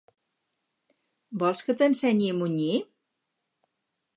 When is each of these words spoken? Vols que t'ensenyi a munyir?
Vols 1.43 1.61
que 1.67 1.75
t'ensenyi 1.81 2.31
a 2.35 2.39
munyir? 2.41 2.81